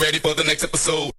ready 0.00 0.18
for 0.18 0.34
the 0.34 0.44
next 0.44 0.64
episode. 0.64 1.17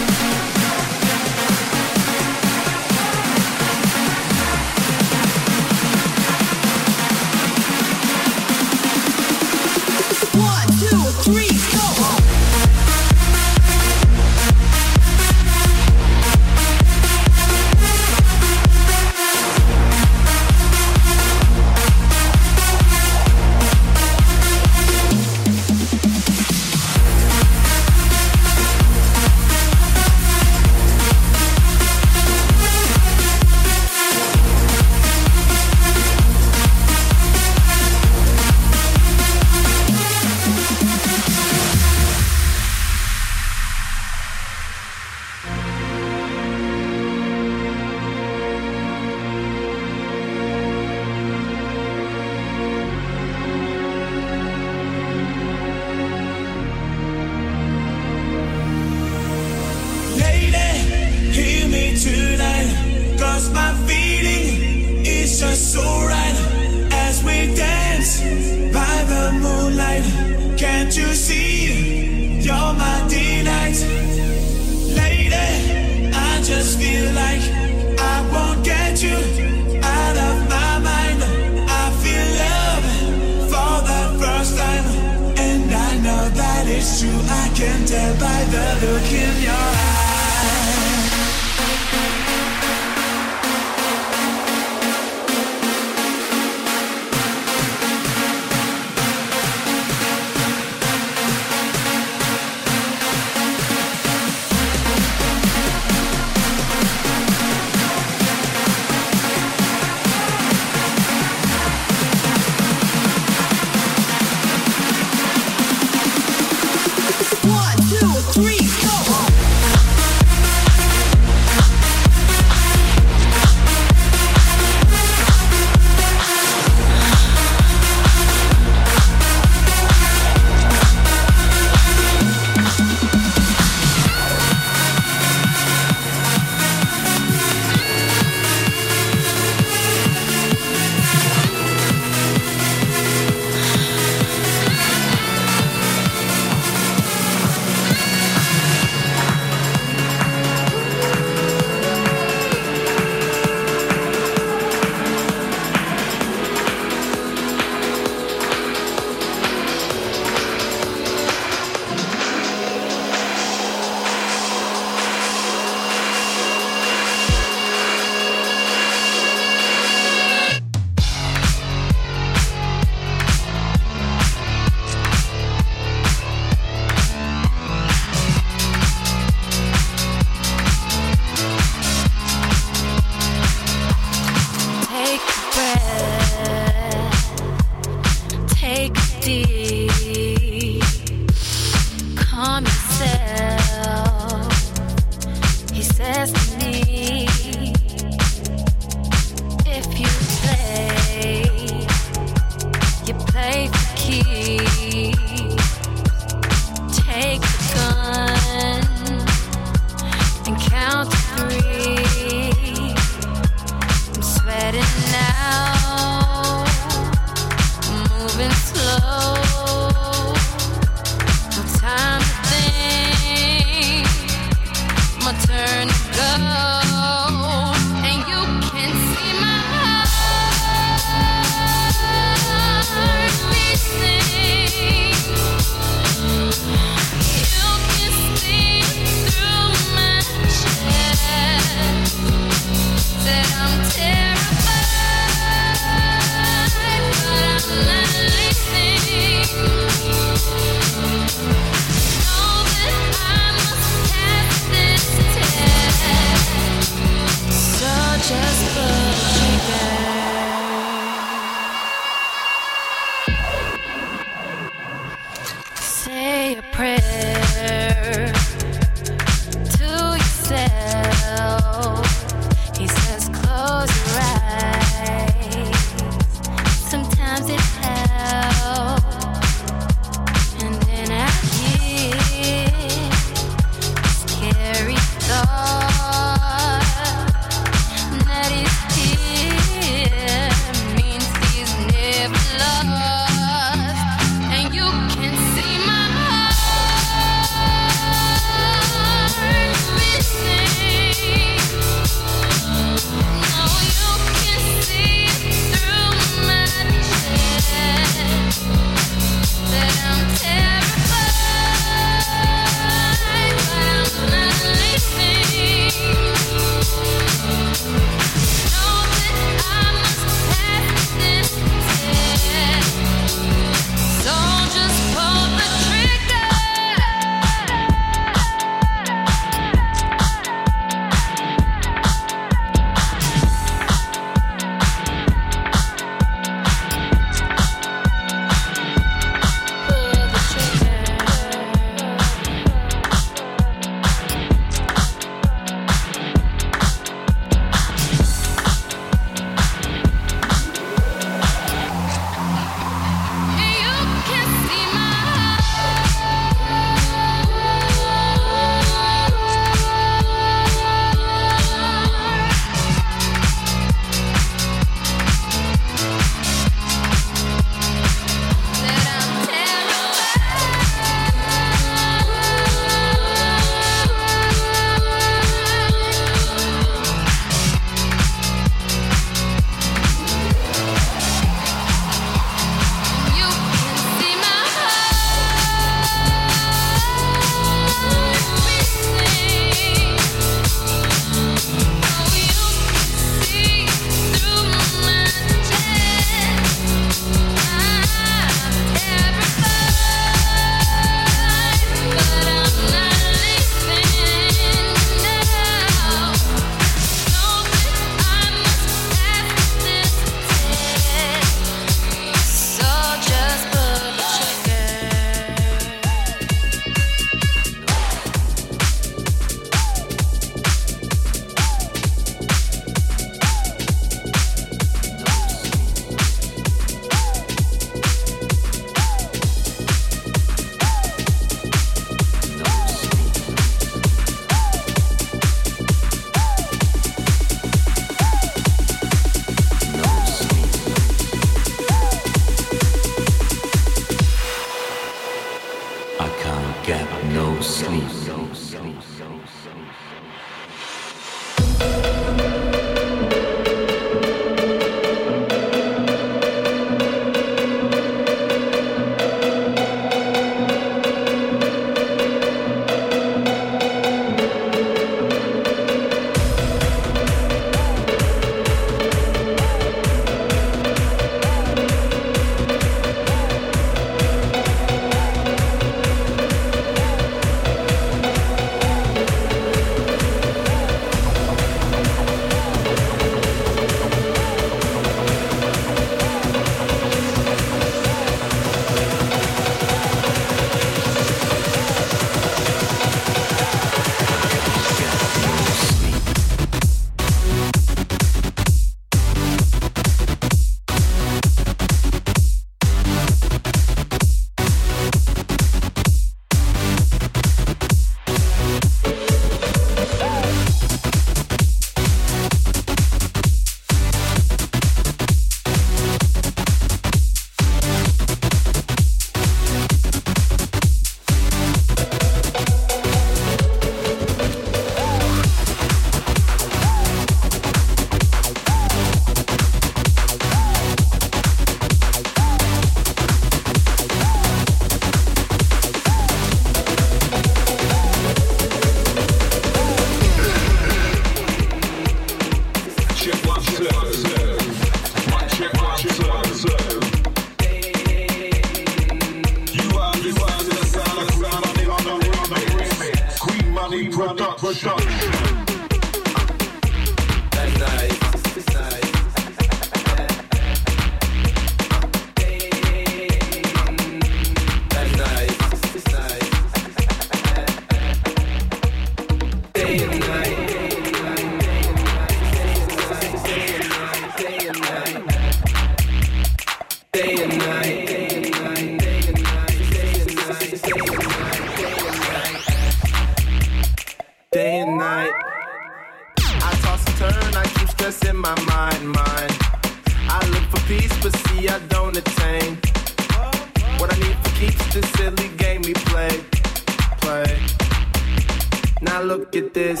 look 599.52 599.64
at 599.64 599.74
this. 599.74 600.00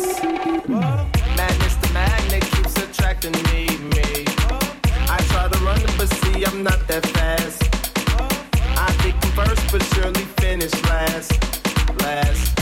Madness, 1.36 1.74
the 1.76 1.90
magnet 1.92 2.42
keeps 2.42 2.76
attracting 2.76 3.32
me, 3.32 3.66
me. 3.88 4.24
I 5.08 5.18
try 5.28 5.48
to 5.48 5.58
run 5.64 5.80
but 5.98 6.08
see, 6.08 6.44
I'm 6.44 6.62
not 6.62 6.86
that 6.88 7.04
fast. 7.08 7.62
I 8.78 8.90
think 9.02 9.14
I'm 9.22 9.32
first, 9.32 9.72
but 9.72 9.82
surely 9.94 10.24
finish 10.40 10.72
last, 10.84 11.32
last. 12.00 12.56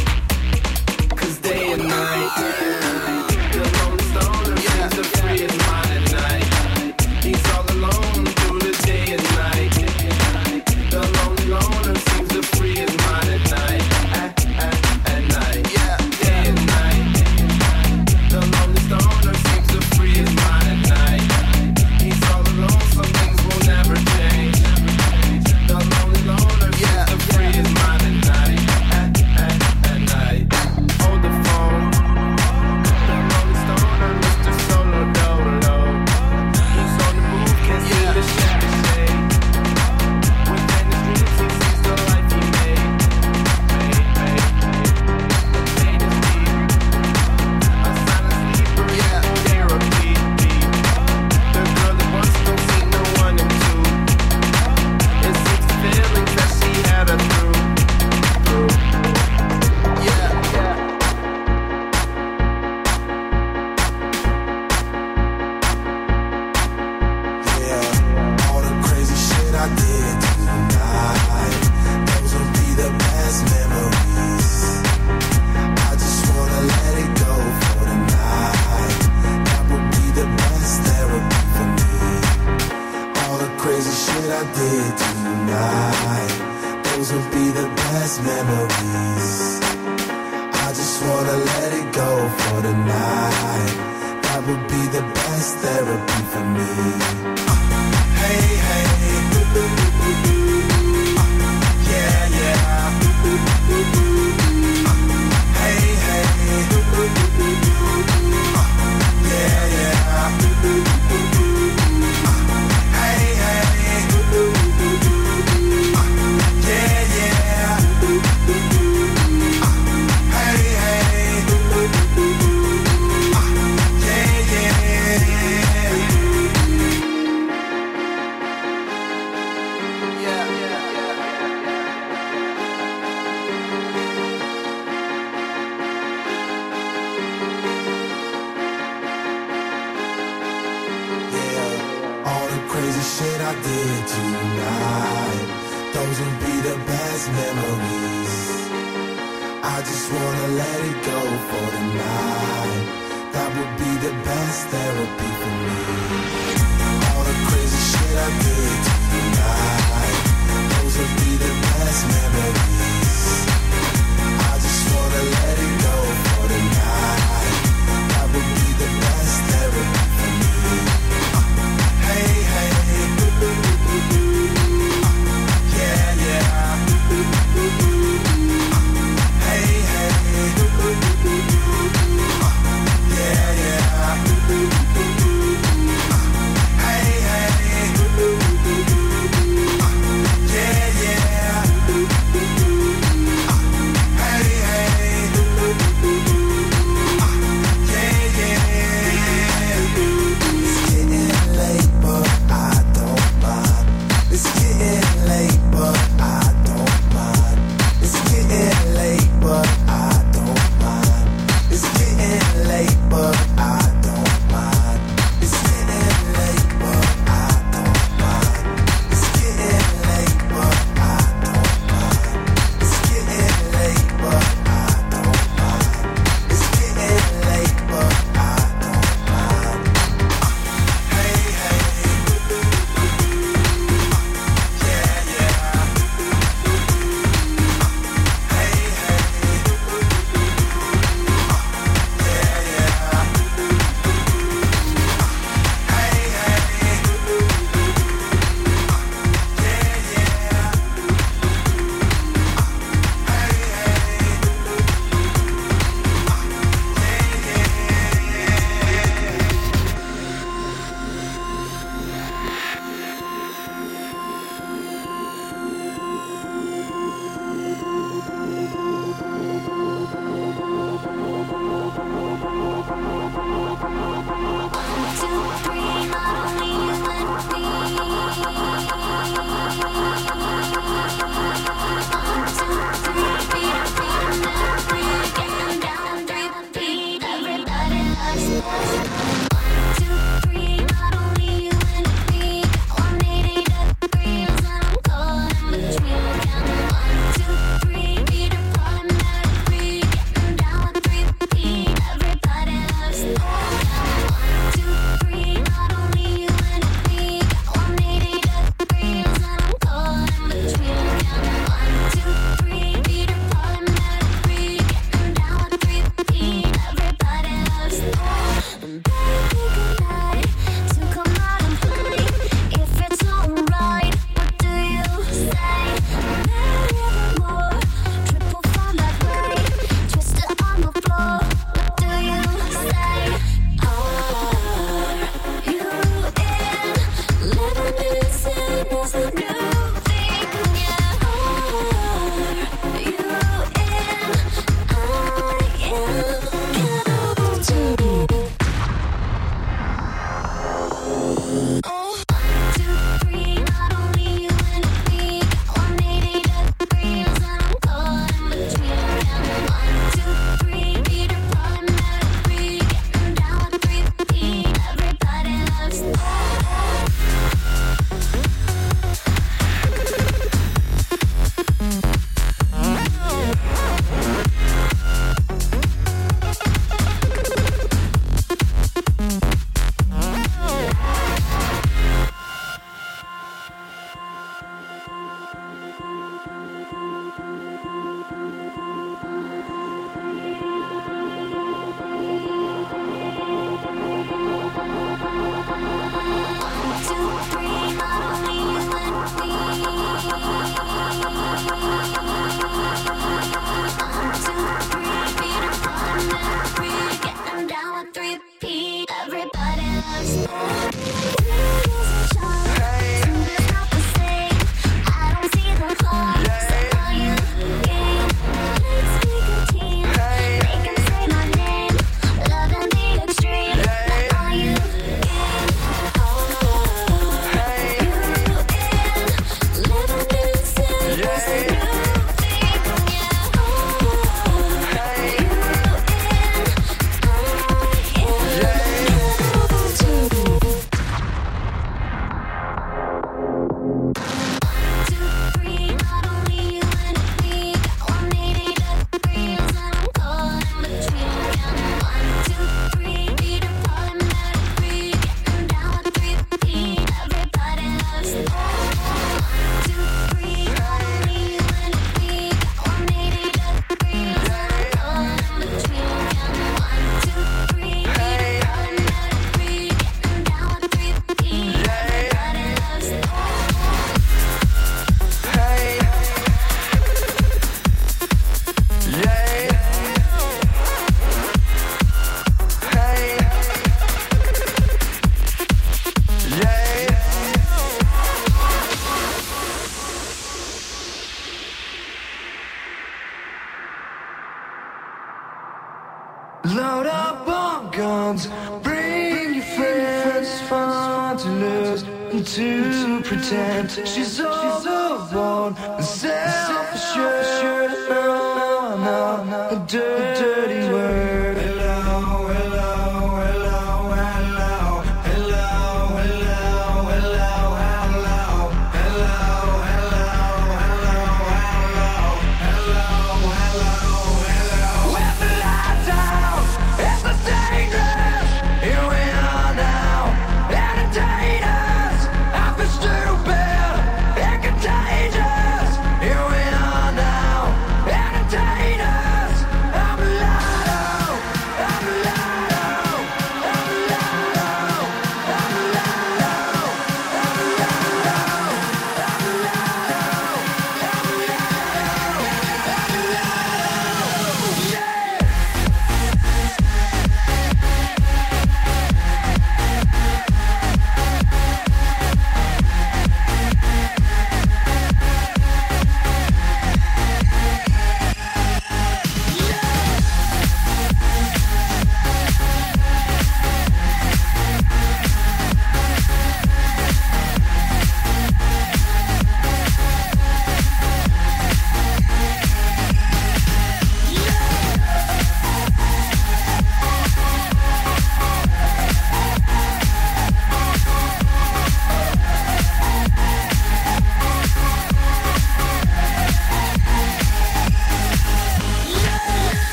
Cause 1.17 1.39
day 1.39 1.73
and 1.73 1.87
night. 1.87 2.80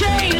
Change 0.00 0.39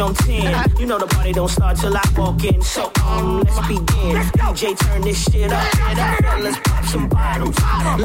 On 0.00 0.14
10. 0.14 0.76
You 0.78 0.86
know 0.86 0.98
the 0.98 1.06
party 1.06 1.32
don't 1.32 1.48
start 1.48 1.76
till 1.76 1.96
I 1.96 2.02
walk 2.16 2.44
in. 2.44 2.62
So, 2.62 2.90
um, 3.04 3.40
let's 3.40 3.58
begin. 3.66 4.16
DJ, 4.38 4.78
turn 4.78 5.02
this 5.02 5.22
shit 5.24 5.52
up. 5.52 5.64
Fellas, 6.22 6.56
pop 6.64 6.84
some 6.84 7.08
bottles. 7.08 7.56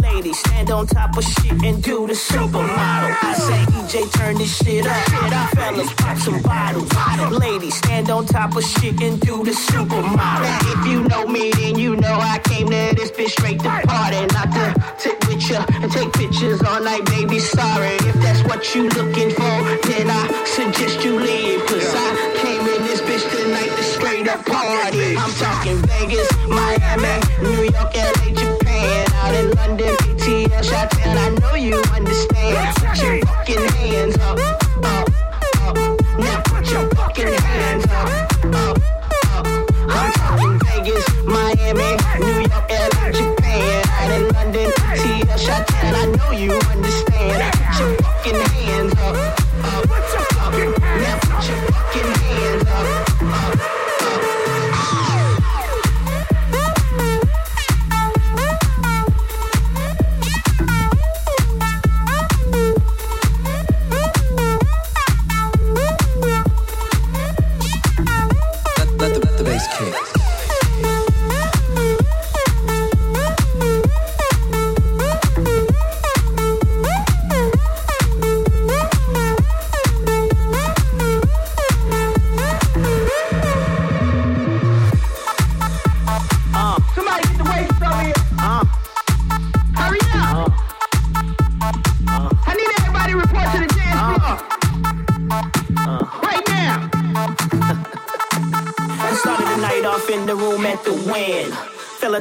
Ladies, 0.02 0.40
stand 0.40 0.72
on 0.72 0.88
top 0.88 1.18
of 1.18 1.24
shit 1.24 1.52
and 1.64 1.84
do 1.84 2.08
the 2.08 2.14
supermodel. 2.14 3.18
I 3.22 3.34
say, 3.34 3.66
DJ, 3.72 4.12
turn 4.14 4.38
this 4.38 4.58
shit 4.58 4.88
up. 4.88 5.50
Fellas, 5.56 5.94
pop 5.94 6.18
some 6.18 6.42
bottles. 6.42 6.92
Ladies, 7.32 7.76
stand 7.76 8.10
on 8.10 8.26
top 8.26 8.56
of 8.56 8.64
shit 8.64 9.00
and 9.02 9.20
do 9.20 9.44
the 9.44 9.52
supermodel. 9.52 10.80
If 10.80 10.88
you 10.88 11.04
know 11.04 11.28
me, 11.28 11.52
then 11.52 11.78
you 11.78 11.96
know 11.96 12.18
I 12.20 12.40
came 12.40 12.68
to 12.68 12.96
this 12.96 13.12
bitch 13.12 13.32
straight 13.32 13.60
to 13.60 13.70
party. 13.86 14.26
Not 14.34 14.52
to 14.54 15.00
sit 15.00 15.23
and 15.34 15.92
take 15.92 16.14
pictures 16.14 16.62
all 16.62 16.80
night, 16.80 17.06
baby. 17.06 17.40
Sorry 17.40 17.96
if 18.06 18.14
that's 18.22 18.44
what 18.44 18.76
you 18.76 18.84
looking 18.90 19.32
for. 19.32 19.56
Then 19.90 20.08
I 20.10 20.44
suggest 20.46 21.04
you 21.04 21.20
leave. 21.20 21.66
Cause 21.66 21.92
I 21.96 22.38
came 22.38 22.62
in 22.62 22.84
this 22.84 23.02
bitch 23.02 23.26
tonight 23.32 23.76
to 23.76 23.84
straight 23.84 24.28
up 24.28 24.46
party. 24.46 25.18
I'm 25.18 25.32
talking 25.34 25.78
Vegas, 25.88 26.30
Miami, 26.48 27.20
New 27.42 27.64
York, 27.64 27.96
LA, 27.96 28.30
Japan. 28.30 29.08
Out 29.24 29.34
in 29.34 29.50
London, 29.52 29.96
ATL, 29.96 30.70
Chi-Town. 30.70 31.18
I 31.18 31.30
know 31.40 31.56
you 31.56 31.82
understand. 31.92 33.23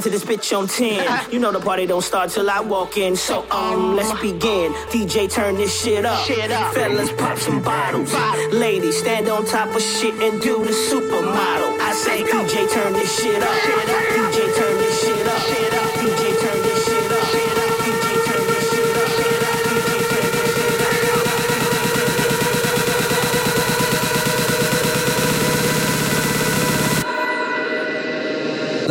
to 0.03 0.11
this 0.11 0.25
bitch 0.25 0.57
on 0.57 0.67
10. 0.67 1.33
You 1.33 1.39
know 1.39 1.53
the 1.53 1.61
party 1.61 1.87
don't 1.87 2.03
start 2.03 2.31
till 2.31 2.51
I 2.51 2.61
walk 2.61 2.97
in. 2.97 3.15
So, 3.15 3.47
um, 3.51 3.95
let's 3.95 4.13
begin. 4.21 4.73
DJ, 4.91 5.31
turn 5.31 5.55
this 5.55 5.73
shit 5.81 6.05
up. 6.05 6.27
Shit 6.27 6.51
up. 6.51 6.75
Fellas, 6.75 7.13
pop 7.13 7.39
some 7.39 7.63
bottles. 7.63 8.11
Bottle. 8.13 8.59
Ladies, 8.59 8.99
stand 8.99 9.29
on 9.29 9.47
top 9.47 9.75
of 9.75 9.83
shit 9.83 10.15
and 10.15 10.41
do 10.41 10.65
the 10.65 10.73
supermodel. 10.73 11.79
I 11.81 11.93
say, 11.93 12.23
DJ, 12.25 12.73
turn 12.73 12.93
this 12.95 13.21
shit 13.21 13.43
up. 13.43 13.55
Shit 13.55 13.91
up. 13.91 14.03
DJ, 14.13 14.57
turn 14.57 14.79
this 14.79 15.01
shit 15.05 15.27
up. 15.27 15.39
Shit 15.41 15.75
up. 15.75 15.91
DJ, 15.99 16.41
turn 16.41 16.63
this 16.63 16.85
shit 16.87 17.13
up. 17.13 17.27
Shit 17.31 17.53
up. 17.53 17.63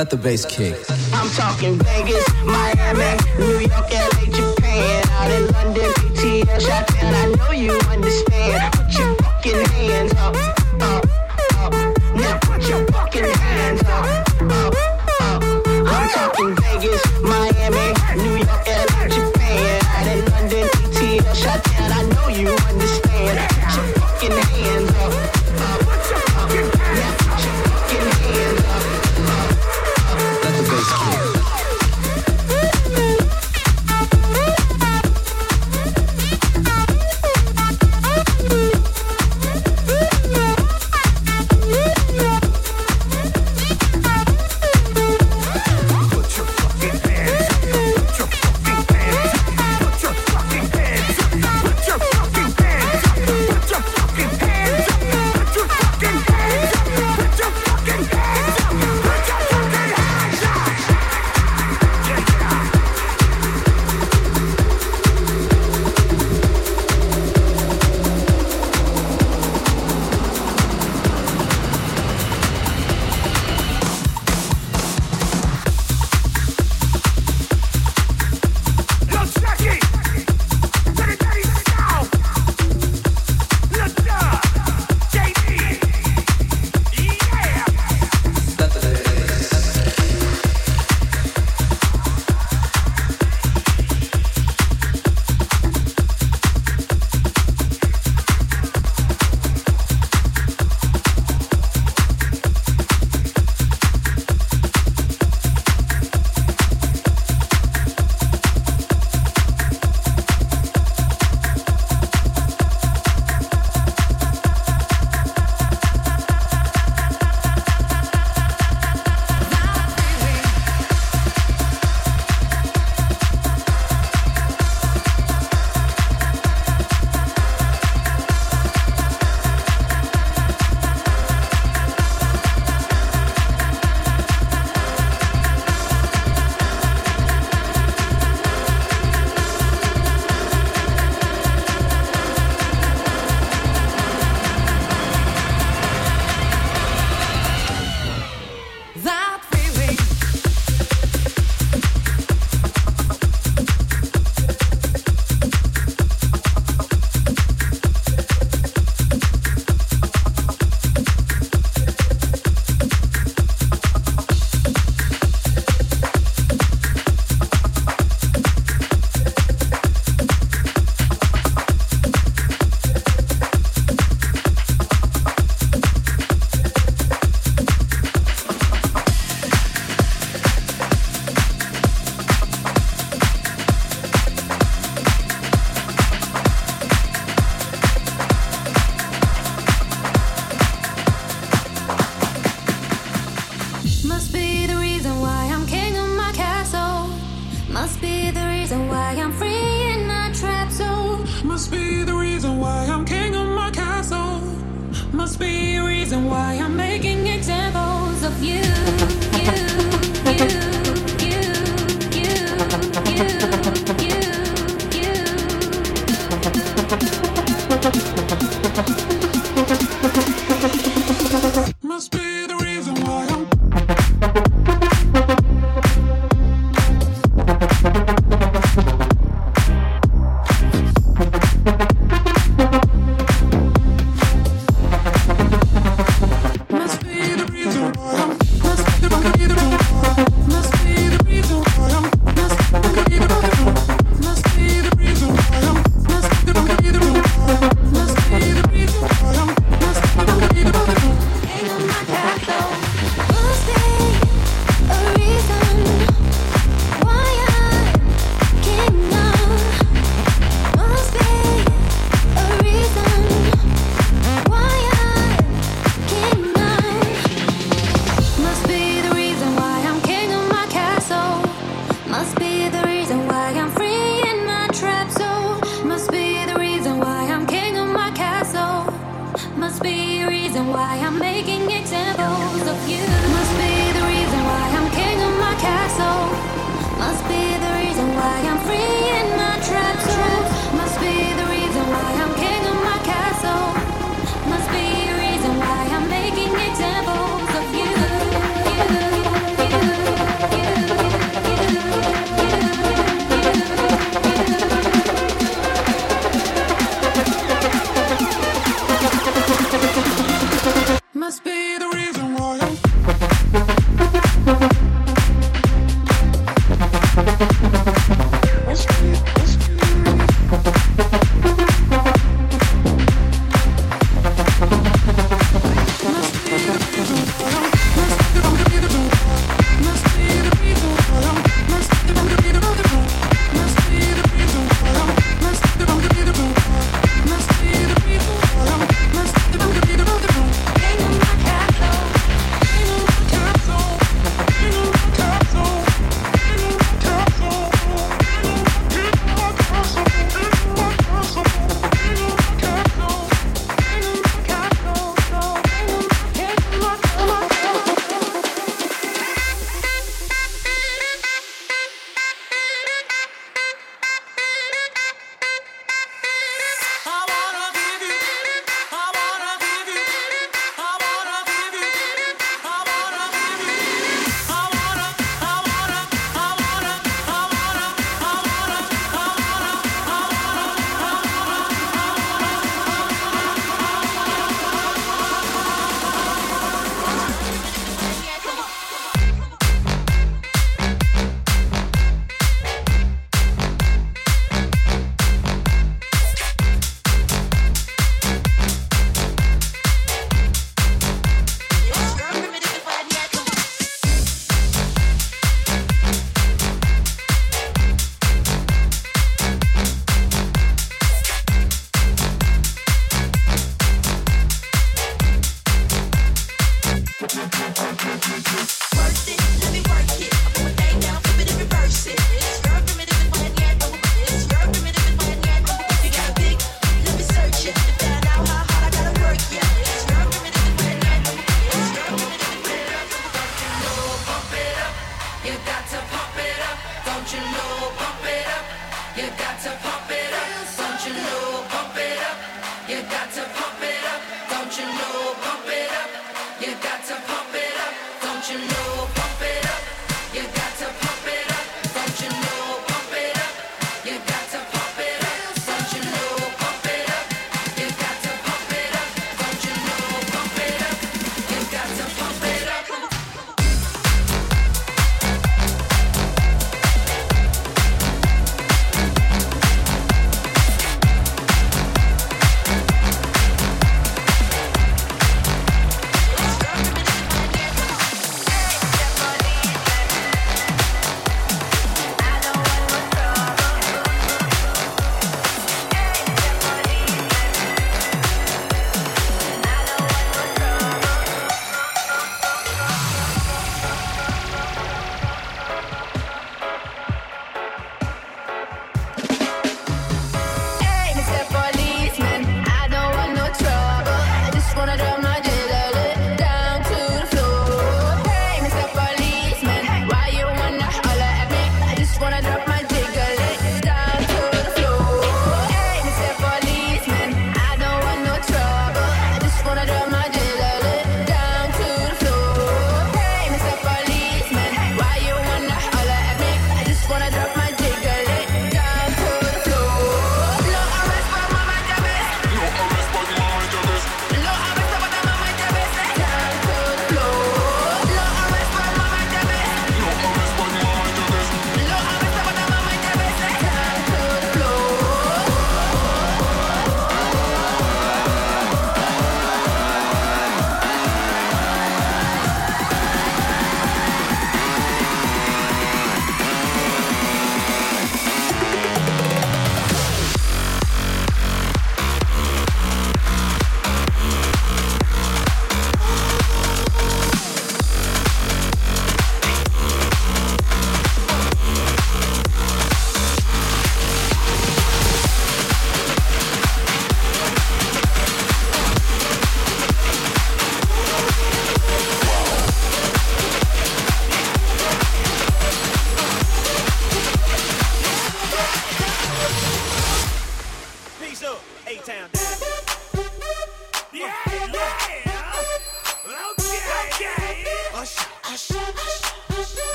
let 0.00 0.08
the 0.08 0.16
bass 0.16 0.46
kick. 0.46 0.89
I'm 1.20 1.28
talking 1.32 1.76
Vegas, 1.76 2.26
Miami, 2.46 3.18
New 3.38 3.58
York, 3.58 3.92
LA, 3.92 4.24
Japan, 4.24 5.06
out 5.10 5.30
in 5.30 5.52
London, 5.52 5.92
ATL, 5.92 6.66
Chi-Town. 6.66 7.14
I 7.14 7.34
know 7.34 7.50
you 7.50 7.72
understand. 7.90 8.72
Put 8.72 8.98
your 8.98 9.14
fucking 9.16 9.66
hands 9.66 10.14
up. 10.14 10.59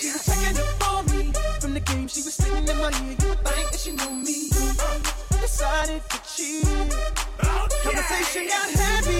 she 0.00 0.10
was 0.12 0.24
checking 0.24 0.56
up 0.58 0.92
on 0.92 1.06
me. 1.06 1.32
From 1.60 1.74
the 1.74 1.80
game 1.80 2.08
she 2.08 2.22
was 2.22 2.34
spitting 2.34 2.66
in 2.66 2.76
my 2.78 2.90
ear, 3.04 3.16
you 3.20 3.28
would 3.28 3.44
think 3.44 3.70
that 3.70 3.80
she 3.80 3.92
knew 3.92 4.10
me. 4.10 4.48
Uh, 4.80 5.40
decided 5.40 6.02
to 6.08 6.18
cheat. 6.24 6.64
Oh, 7.42 7.64
okay. 7.64 7.82
Conversation 7.82 8.48
got 8.48 8.70
heavy. 8.70 9.19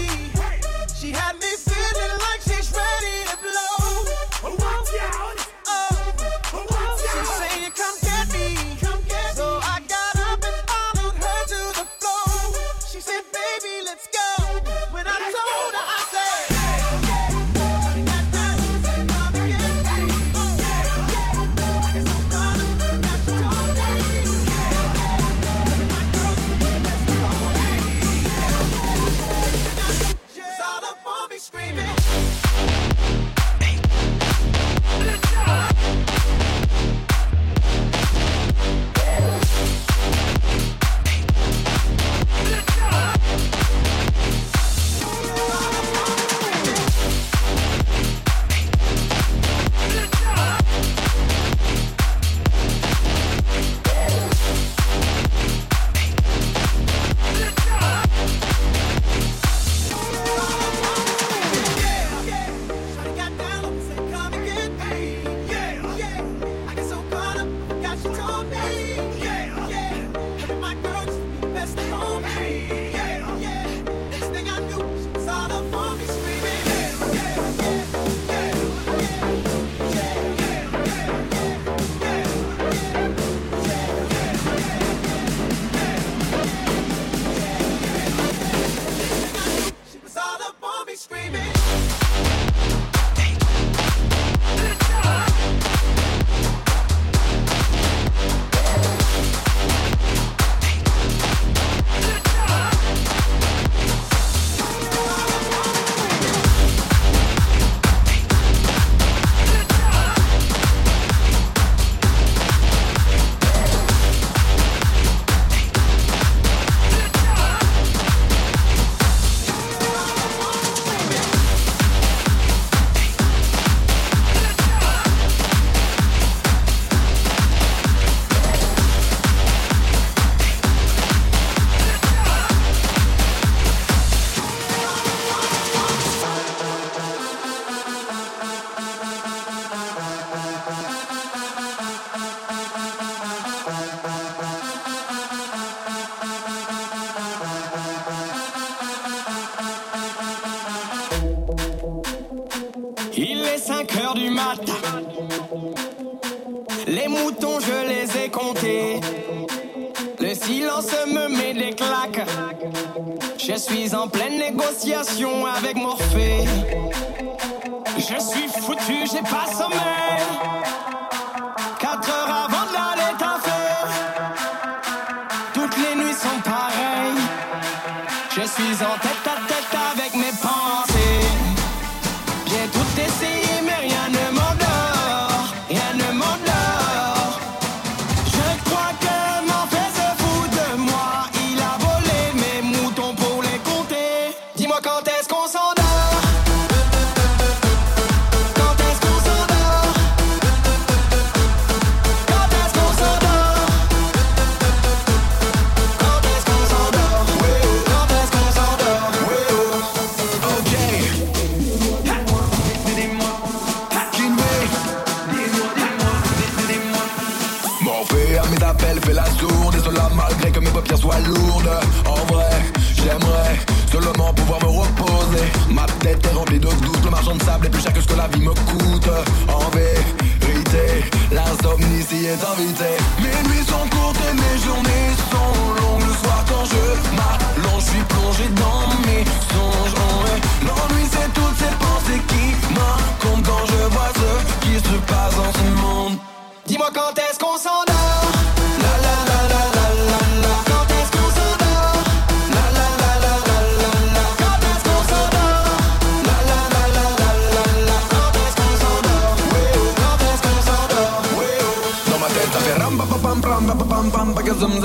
l'appel, 218.71 219.01
fais 219.05 219.15
la 219.15 219.25
sourde 219.27 219.75
Et 219.75 219.83
cela 219.83 220.09
malgré 220.15 220.51
que 220.51 220.61
mes 220.61 220.71
paupières 220.71 220.99
soient 220.99 221.19
lourdes. 221.21 221.71
En 222.07 222.25
vrai, 222.33 222.51
j'aimerais 222.97 223.57
seulement 223.91 224.33
pouvoir 224.35 224.61
me 224.63 224.71
reposer. 224.81 225.47
Ma 225.71 225.87
tête 226.01 226.25
est 226.25 226.35
remplie 226.35 226.59
de 226.59 226.69
doutes, 226.69 227.05
le 227.05 227.11
marchand 227.11 227.35
de 227.35 227.43
sable 227.43 227.67
est 227.67 227.71
plus 227.71 227.83
cher 227.83 227.93
que 227.93 228.01
ce 228.01 228.07
que 228.07 228.15
la 228.15 228.29
vie 228.29 228.41
me 228.41 228.55
coûte. 228.69 229.11
En 229.49 229.67
vérité, 229.77 230.87
l'insomnie 231.33 232.03
s'y 232.09 232.27
est 232.27 232.43
invitée. 232.53 232.97
Mes 233.23 233.49
nuits 233.49 233.67
sont 233.67 233.87
courtes 233.95 234.23
et 234.29 234.35
mes 234.43 234.57
journées 234.65 235.09
sont 235.33 235.55
longues. 235.81 236.07
Le 236.09 236.15
soir 236.23 236.45
quand 236.51 236.65
je 236.73 236.85
m'allonge, 237.19 237.85
je 237.85 237.91
suis 237.91 238.05
plongé 238.13 238.47
dans 238.65 238.87
mes 239.07 239.25
songes. 239.53 239.95
Oh, 239.97 240.67
L'ennui 240.67 241.05
c'est 241.11 241.31
toutes 241.39 241.59
ces 241.59 241.75
pensées 241.85 242.23
qui 242.31 242.45
m'incombent 242.75 243.47
Quand 243.47 243.65
je 243.73 243.81
vois 243.95 244.11
ce 244.21 244.31
qui 244.65 244.75
se 244.77 244.97
passe 245.11 245.35
dans 245.37 245.53
ce 245.59 245.67
monde. 245.83 246.19
Dis-moi 246.67 246.91
quand 246.95 247.19
est-ce 247.19 247.39
qu'on 247.39 247.59
s'en 247.59 247.90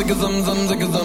Zum 0.07 0.19
zum 0.19 0.45
zum 0.45 0.67
zum 0.67 1.04